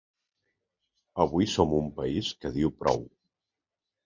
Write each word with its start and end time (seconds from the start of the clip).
Avui 1.25 1.49
som 1.57 1.75
un 1.81 1.91
país 2.01 2.33
que 2.41 2.53
diu 2.57 2.73
prou. 2.81 3.07